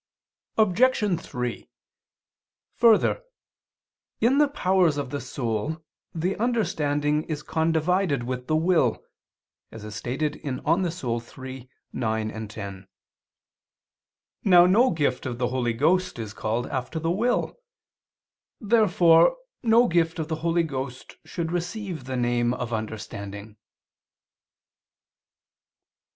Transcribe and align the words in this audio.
Obj. 0.57 1.21
3: 1.23 1.69
Further, 2.75 3.21
in 4.19 4.39
the 4.39 4.47
powers 4.47 4.97
of 4.97 5.11
the 5.11 5.21
soul 5.21 5.85
the 6.11 6.35
understanding 6.37 7.21
is 7.25 7.43
condivided 7.43 8.23
with 8.23 8.47
the 8.47 8.55
will 8.55 8.93
(De 9.71 9.75
Anima 10.43 10.89
iii, 11.37 11.69
9, 11.93 12.47
10). 12.47 12.87
Now 14.43 14.65
no 14.65 14.89
gift 14.89 15.25
of 15.27 15.37
the 15.37 15.49
Holy 15.49 15.73
Ghost 15.73 16.17
is 16.17 16.33
called 16.33 16.65
after 16.65 16.97
the 16.97 17.11
will. 17.11 17.57
Therefore 18.59 19.37
no 19.61 19.87
gift 19.87 20.17
of 20.17 20.29
the 20.29 20.37
Holy 20.37 20.63
Ghost 20.63 21.17
should 21.25 21.51
receive 21.51 22.05
the 22.05 22.17
name 22.17 22.55
of 22.55 22.73
understanding. 22.73 23.55